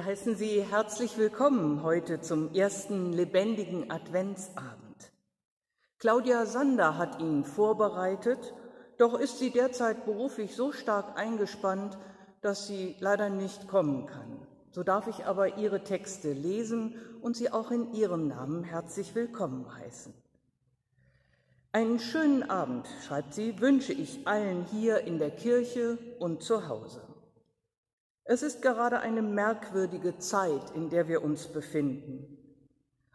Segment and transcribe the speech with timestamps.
[0.00, 5.12] Wir heißen Sie herzlich willkommen heute zum ersten lebendigen Adventsabend.
[5.98, 8.54] Claudia Sander hat ihn vorbereitet,
[8.96, 11.98] doch ist sie derzeit beruflich so stark eingespannt,
[12.40, 14.46] dass sie leider nicht kommen kann.
[14.70, 19.66] So darf ich aber ihre Texte lesen und sie auch in ihrem Namen herzlich willkommen
[19.76, 20.14] heißen.
[21.72, 27.09] Einen schönen Abend, schreibt sie, wünsche ich allen hier in der Kirche und zu Hause.
[28.30, 32.38] Es ist gerade eine merkwürdige Zeit, in der wir uns befinden.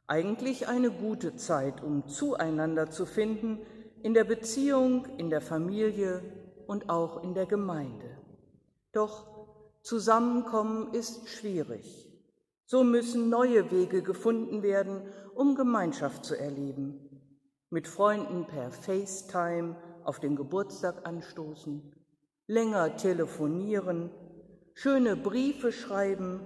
[0.07, 3.59] Eigentlich eine gute Zeit, um zueinander zu finden,
[4.03, 6.22] in der Beziehung, in der Familie
[6.67, 8.17] und auch in der Gemeinde.
[8.91, 9.25] Doch
[9.83, 12.11] Zusammenkommen ist schwierig.
[12.66, 17.22] So müssen neue Wege gefunden werden, um Gemeinschaft zu erleben.
[17.69, 21.94] Mit Freunden per FaceTime auf den Geburtstag anstoßen,
[22.47, 24.11] länger telefonieren,
[24.78, 26.42] schöne Briefe schreiben,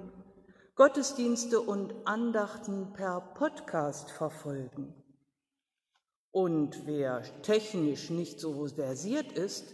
[0.76, 4.94] Gottesdienste und Andachten per Podcast verfolgen.
[6.32, 9.74] Und wer technisch nicht so versiert ist,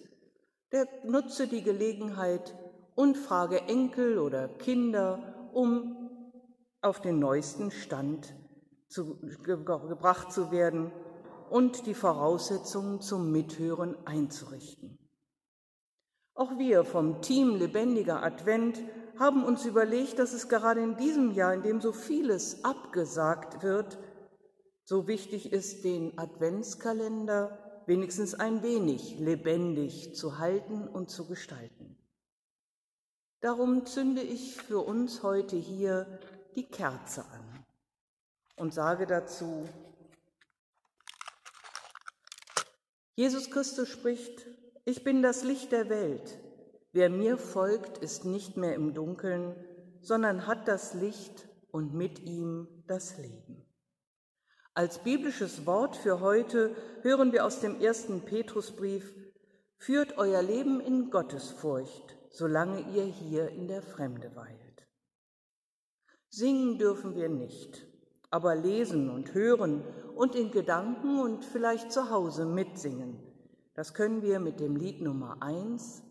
[0.71, 2.55] der nutze die Gelegenheit
[2.95, 6.09] und frage Enkel oder Kinder, um
[6.81, 8.33] auf den neuesten Stand
[8.87, 10.93] zu, ge gebracht zu werden
[11.49, 14.94] und die Voraussetzungen zum Mithören einzurichten.
[16.35, 18.81] Auch wir vom Team Lebendiger Advent
[19.17, 23.97] haben uns überlegt, dass es gerade in diesem Jahr, in dem so vieles abgesagt wird,
[24.83, 31.97] so wichtig ist, den Adventskalender wenigstens ein wenig lebendig zu halten und zu gestalten.
[33.39, 36.19] Darum zünde ich für uns heute hier
[36.55, 37.65] die Kerze an
[38.57, 39.69] und sage dazu,
[43.15, 44.45] Jesus Christus spricht,
[44.85, 46.39] ich bin das Licht der Welt.
[46.91, 49.55] Wer mir folgt, ist nicht mehr im Dunkeln,
[50.01, 53.65] sondern hat das Licht und mit ihm das Leben.
[54.75, 59.11] Als biblisches Wort für heute hören wir aus dem ersten Petrusbrief,
[59.77, 64.87] führt euer Leben in Gottesfurcht, solange ihr hier in der Fremde weilt.
[66.29, 67.87] Singen dürfen wir nicht,
[68.29, 69.83] aber lesen und hören
[70.15, 73.34] und in Gedanken und vielleicht zu Hause mitsingen
[73.75, 76.01] das können wir mit dem Lied Nummer eins.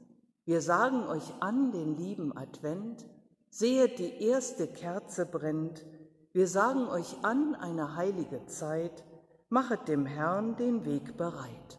[0.44, 3.06] Wir sagen euch an den lieben Advent,
[3.48, 5.84] sehet die erste Kerze brennt.
[6.32, 9.04] Wir sagen euch an eine heilige Zeit,
[9.48, 11.78] machet dem Herrn den Weg bereit.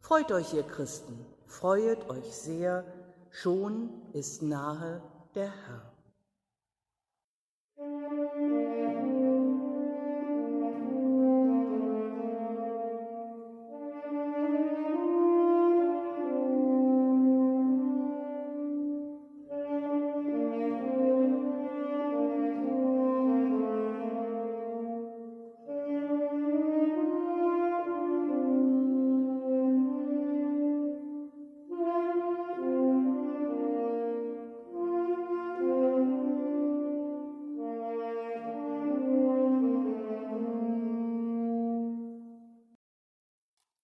[0.00, 2.84] Freut euch, ihr Christen, freuet euch sehr,
[3.30, 5.00] schon ist nahe
[5.36, 5.89] der Herr.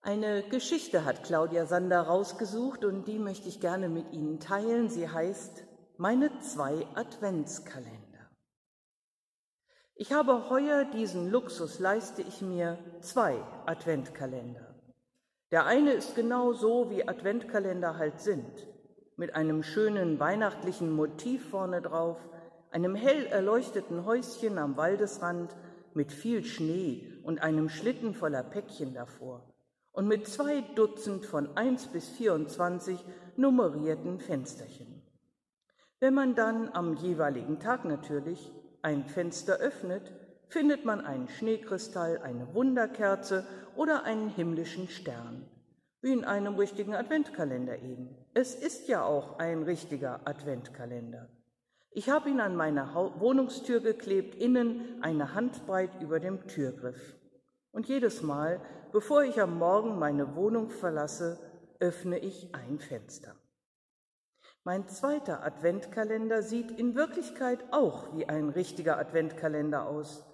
[0.06, 4.88] Eine Geschichte hat Claudia Sander rausgesucht und die möchte ich gerne mit Ihnen teilen.
[4.88, 5.64] Sie heißt
[5.96, 8.30] Meine zwei Adventskalender.
[9.96, 14.76] Ich habe heuer diesen Luxus, leiste ich mir zwei Adventkalender.
[15.50, 18.68] Der eine ist genau so, wie Adventkalender halt sind,
[19.16, 22.18] mit einem schönen weihnachtlichen Motiv vorne drauf,
[22.70, 25.56] einem hell erleuchteten Häuschen am Waldesrand
[25.94, 29.52] mit viel Schnee und einem Schlitten voller Päckchen davor
[29.96, 33.02] und mit zwei Dutzend von 1 bis 24
[33.36, 35.02] nummerierten Fensterchen.
[36.00, 38.52] Wenn man dann am jeweiligen Tag natürlich
[38.82, 40.12] ein Fenster öffnet,
[40.48, 45.48] findet man einen Schneekristall, eine Wunderkerze oder einen himmlischen Stern,
[46.02, 48.14] wie in einem richtigen Adventkalender eben.
[48.34, 51.30] Es ist ja auch ein richtiger Adventkalender.
[51.90, 57.16] Ich habe ihn an meine Wohnungstür geklebt, innen eine Handbreit über dem Türgriff.
[57.76, 61.38] Und jedes Mal, bevor ich am Morgen meine Wohnung verlasse,
[61.78, 63.36] öffne ich ein Fenster.
[64.64, 70.24] Mein zweiter Adventkalender sieht in Wirklichkeit auch wie ein richtiger Adventkalender aus.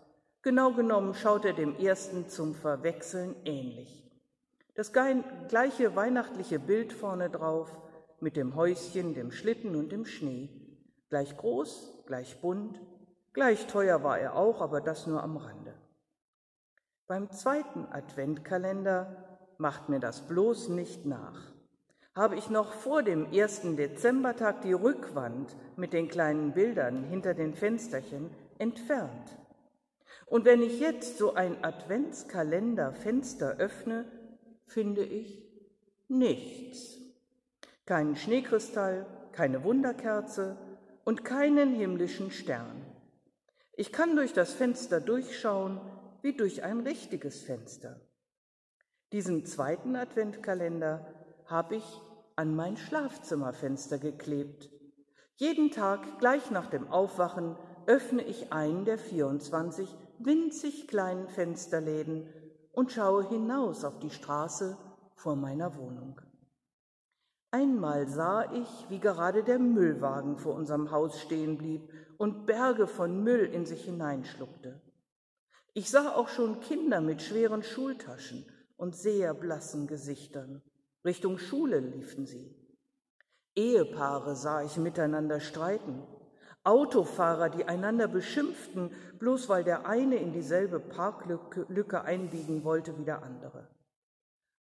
[0.42, 4.08] Genau genommen schaut er dem ersten zum Verwechseln ähnlich.
[4.76, 7.76] Das gleiche weihnachtliche Bild vorne drauf
[8.20, 10.48] mit dem Häuschen, dem Schlitten und dem Schnee.
[11.08, 12.80] Gleich groß, gleich bunt,
[13.32, 15.71] gleich teuer war er auch, aber das nur am Rande.
[17.06, 21.52] Beim zweiten Adventkalender macht mir das bloß nicht nach.
[22.14, 27.54] habe ich noch vor dem ersten Dezembertag die Rückwand mit den kleinen Bildern hinter den
[27.54, 29.38] Fensterchen entfernt.
[30.26, 34.04] Und wenn ich jetzt so ein Adventskalender-Fenster öffne,
[34.66, 35.42] finde ich
[36.08, 36.98] nichts.
[37.86, 40.56] Keinen Schneekristall, keine Wunderkerze
[41.04, 42.84] und keinen himmlischen Stern.
[43.74, 45.80] Ich kann durch das Fenster durchschauen
[46.22, 48.00] wie durch ein richtiges Fenster.
[49.12, 51.06] Diesen zweiten Adventkalender
[51.46, 52.00] habe ich
[52.36, 54.70] an mein Schlafzimmerfenster geklebt.
[55.36, 62.28] Jeden Tag gleich nach dem Aufwachen öffne ich einen der 24 winzig kleinen Fensterläden
[62.72, 64.78] und schaue hinaus auf die Straße
[65.14, 66.20] vor meiner Wohnung.
[67.50, 71.82] Einmal sah ich, wie gerade der Müllwagen vor unserem Haus stehen blieb
[72.16, 74.80] und Berge von Müll in sich hineinschluckte.
[75.74, 78.44] Ich sah auch schon Kinder mit schweren Schultaschen
[78.76, 80.60] und sehr blassen Gesichtern.
[81.04, 82.54] Richtung Schule liefen sie.
[83.54, 86.02] Ehepaare sah ich miteinander streiten.
[86.62, 93.22] Autofahrer, die einander beschimpften, bloß weil der eine in dieselbe Parklücke einbiegen wollte wie der
[93.22, 93.68] andere.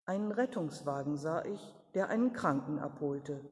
[0.06, 1.60] Einen Rettungswagen sah ich,
[1.94, 3.52] der einen Kranken abholte.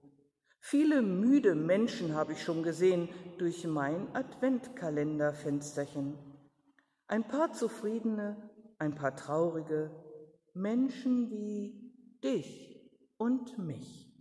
[0.61, 6.28] Viele müde Menschen habe ich schon gesehen durch mein Adventkalenderfensterchen.
[7.09, 8.37] Ein paar zufriedene,
[8.77, 9.89] ein paar traurige,
[10.53, 11.91] Menschen wie
[12.23, 14.13] dich und mich.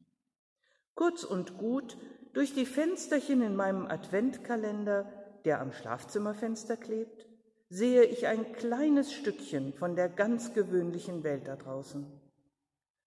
[0.94, 1.98] Kurz und gut,
[2.32, 5.04] durch die Fensterchen in meinem Adventkalender,
[5.44, 7.26] der am Schlafzimmerfenster klebt,
[7.68, 12.06] sehe ich ein kleines Stückchen von der ganz gewöhnlichen Welt da draußen.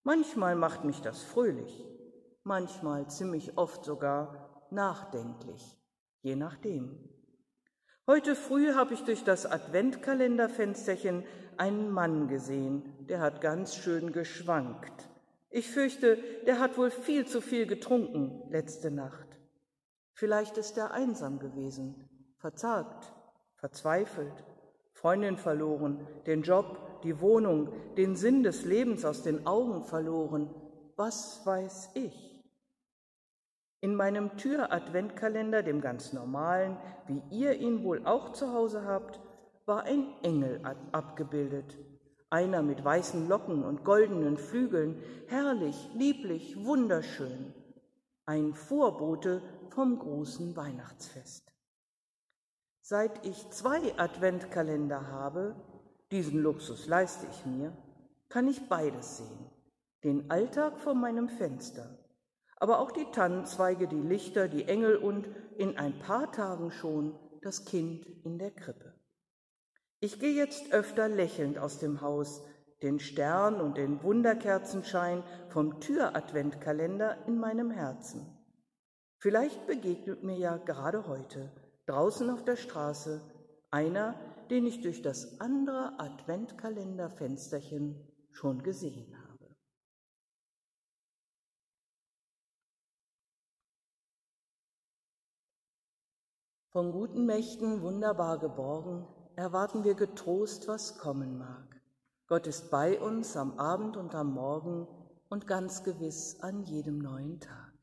[0.03, 1.83] Manchmal macht mich das fröhlich,
[2.43, 5.75] manchmal ziemlich oft sogar nachdenklich,
[6.21, 7.09] je nachdem.
[8.11, 11.23] Heute früh habe ich durch das Adventkalenderfensterchen
[11.55, 15.07] einen Mann gesehen, der hat ganz schön geschwankt.
[15.49, 19.39] Ich fürchte, der hat wohl viel zu viel getrunken letzte Nacht.
[20.11, 23.13] Vielleicht ist er einsam gewesen, verzagt,
[23.55, 24.43] verzweifelt,
[24.91, 30.53] Freundin verloren, den Job, die Wohnung, den Sinn des Lebens aus den Augen verloren.
[30.97, 32.30] Was weiß ich?
[33.81, 39.19] In meinem Tür-Adventkalender, dem ganz normalen, wie ihr ihn wohl auch zu Hause habt,
[39.65, 40.61] war ein Engel
[40.91, 41.77] abgebildet,
[42.29, 47.53] einer mit weißen Locken und goldenen Flügeln, herrlich, lieblich, wunderschön,
[48.27, 51.51] ein Vorbote vom großen Weihnachtsfest.
[52.81, 55.55] Seit ich zwei Adventkalender habe,
[56.11, 57.75] diesen Luxus leiste ich mir,
[58.29, 59.49] kann ich beides sehen,
[60.03, 61.97] den Alltag vor meinem Fenster,
[62.61, 65.27] aber auch die Tannenzweige, die Lichter, die Engel und
[65.57, 68.93] in ein paar Tagen schon das Kind in der Krippe.
[69.99, 72.43] Ich gehe jetzt öfter lächelnd aus dem Haus,
[72.83, 78.27] den Stern und den Wunderkerzenschein vom Türadventkalender in meinem Herzen.
[79.17, 81.51] Vielleicht begegnet mir ja gerade heute
[81.87, 83.21] draußen auf der Straße
[83.71, 84.13] einer,
[84.51, 89.20] den ich durch das andere Adventkalenderfensterchen schon gesehen habe.
[96.73, 101.81] Von guten Mächten wunderbar geborgen, erwarten wir getrost, was kommen mag.
[102.27, 104.87] Gott ist bei uns am Abend und am Morgen
[105.27, 107.73] und ganz gewiss an jedem neuen Tag.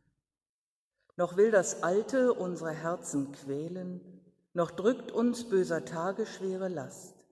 [1.16, 4.00] Noch will das Alte unsere Herzen quälen,
[4.54, 7.26] noch drückt uns böser Tage schwere Last.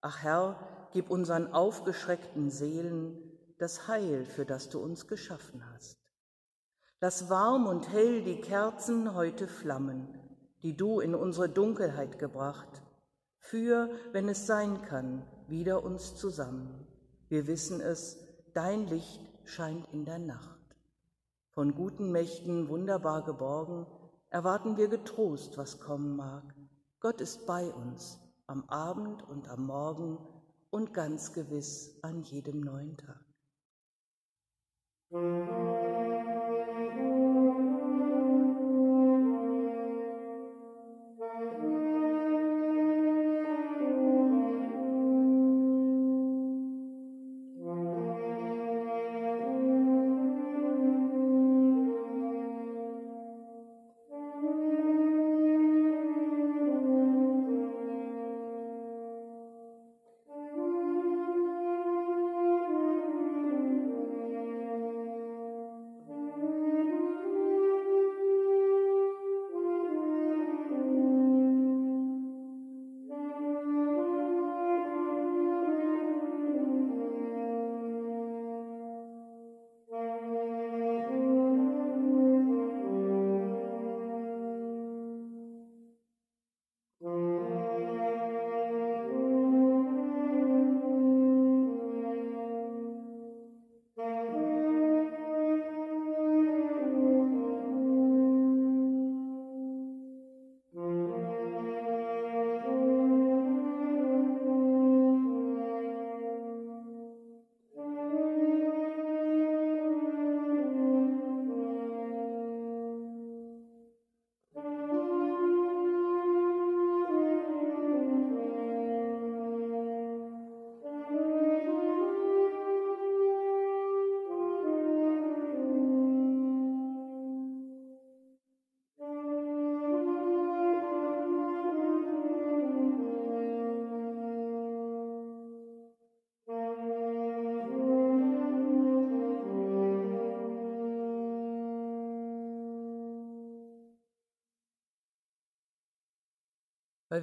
[0.00, 3.18] Ach Herr, gib unseren aufgeschreckten Seelen
[3.58, 5.98] das Heil, für das du uns geschaffen hast.
[7.00, 10.20] Lass warm und hell die Kerzen heute flammen,
[10.64, 12.82] die du in unsere Dunkelheit gebracht,
[13.36, 16.86] für, wenn es sein kann, wieder uns zusammen.
[17.28, 18.18] Wir wissen es,
[18.54, 20.58] dein Licht scheint in der Nacht.
[21.50, 23.86] Von guten Mächten wunderbar geborgen,
[24.30, 26.54] erwarten wir getrost, was kommen mag.
[26.98, 30.18] Gott ist bei uns am Abend und am Morgen
[30.70, 33.20] und ganz gewiss an jedem neuen Tag.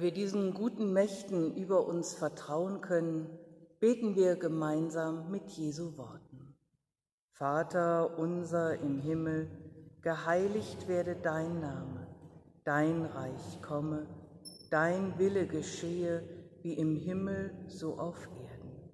[0.02, 3.26] Wir diesen guten Mächten über uns vertrauen können,
[3.78, 6.56] beten wir gemeinsam mit Jesu Worten.
[7.30, 9.48] Vater unser im Himmel,
[10.02, 12.08] geheiligt werde dein Name,
[12.64, 14.06] dein Reich komme,
[14.70, 16.22] dein Wille geschehe,
[16.62, 18.90] wie im Himmel so auf Erden.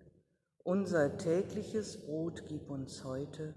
[0.63, 3.55] Unser tägliches Brot gib uns heute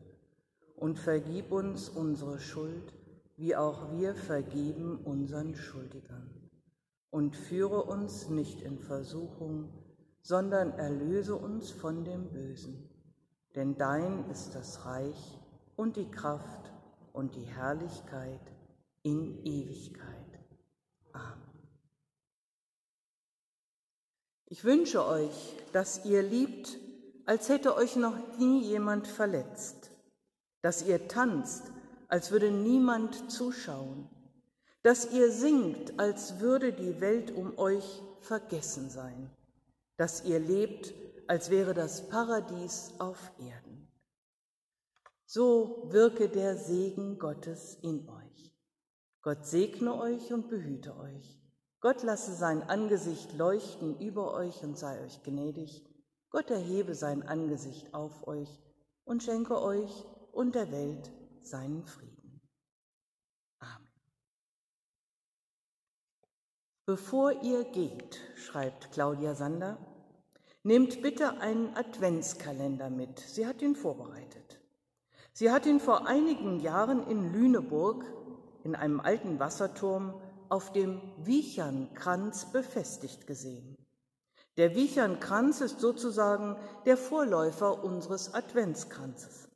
[0.78, 2.94] und vergib uns unsere Schuld,
[3.36, 6.41] wie auch wir vergeben unseren Schuldigern
[7.12, 9.70] und führe uns nicht in Versuchung,
[10.22, 12.90] sondern erlöse uns von dem Bösen.
[13.54, 15.38] Denn dein ist das Reich
[15.76, 16.72] und die Kraft
[17.12, 18.40] und die Herrlichkeit
[19.04, 20.40] in Ewigkeit.
[21.12, 21.68] Amen.
[24.46, 26.78] Ich wünsche euch, dass ihr liebt,
[27.26, 29.92] als hätte euch noch nie jemand verletzt,
[30.62, 31.72] dass ihr tanzt,
[32.08, 34.10] als würde niemand zuschauen
[34.84, 39.30] dass ihr singt, als würde die Welt um euch vergessen sein,
[39.98, 40.94] dass ihr lebt,
[41.28, 43.88] als wäre das Paradies auf Erden.
[45.26, 48.54] So wirke der Segen Gottes in euch.
[49.22, 51.40] Gott segne euch und behüte euch.
[51.80, 55.86] Gott lasse sein Angesicht leuchten über euch und sei euch gnädig.
[56.32, 58.50] Gott erhebe sein Angesicht auf euch
[59.04, 61.12] und schenke euch und der Welt
[61.44, 62.11] seinen Frieden.
[66.88, 69.78] Bevor ihr geht, schreibt Claudia Sander,
[70.64, 73.20] nehmt bitte einen Adventskalender mit.
[73.20, 74.60] Sie hat ihn vorbereitet.
[75.32, 78.04] Sie hat ihn vor einigen Jahren in Lüneburg
[78.64, 80.20] in einem alten Wasserturm
[80.50, 83.78] auf dem Wiechernkranz befestigt gesehen.
[84.58, 89.50] Der Wiechernkranz ist sozusagen der Vorläufer unseres Adventskranzes.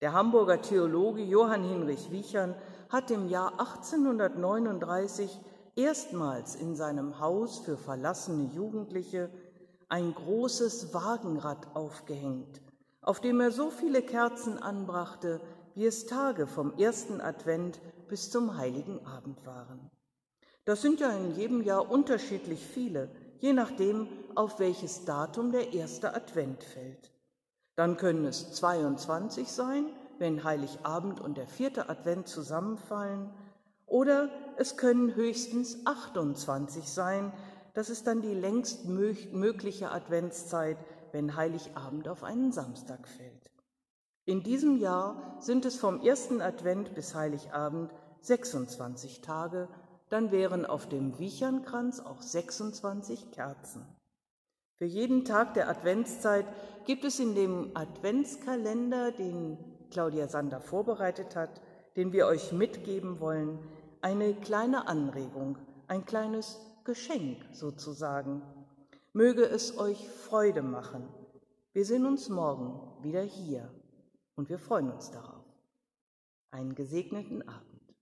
[0.00, 2.54] Der Hamburger Theologe Johann Hinrich Wiechern
[2.88, 5.38] hat im Jahr 1839
[5.76, 9.30] erstmals in seinem Haus für verlassene Jugendliche
[9.88, 12.60] ein großes Wagenrad aufgehängt,
[13.02, 15.40] auf dem er so viele Kerzen anbrachte,
[15.74, 19.90] wie es Tage vom ersten Advent bis zum heiligen Abend waren.
[20.64, 26.14] Das sind ja in jedem Jahr unterschiedlich viele, je nachdem, auf welches Datum der erste
[26.14, 27.12] Advent fällt.
[27.76, 29.86] Dann können es 22 sein,
[30.18, 33.30] wenn Heiligabend und der vierte Advent zusammenfallen,
[33.86, 37.32] oder es können höchstens 28 sein.
[37.74, 40.78] Das ist dann die längst mögliche Adventszeit,
[41.12, 43.50] wenn Heiligabend auf einen Samstag fällt.
[44.24, 49.68] In diesem Jahr sind es vom ersten Advent bis Heiligabend 26 Tage,
[50.08, 53.86] dann wären auf dem Wiechernkranz auch 26 Kerzen.
[54.74, 56.46] Für jeden Tag der Adventszeit
[56.86, 59.58] gibt es in dem Adventskalender, den
[59.90, 61.60] Claudia Sander vorbereitet hat,
[61.96, 63.58] den wir euch mitgeben wollen,
[64.06, 65.58] eine kleine Anregung,
[65.88, 68.40] ein kleines Geschenk sozusagen.
[69.12, 71.08] Möge es euch Freude machen.
[71.72, 73.68] Wir sehen uns morgen wieder hier
[74.36, 75.44] und wir freuen uns darauf.
[76.52, 77.96] Einen gesegneten Abend.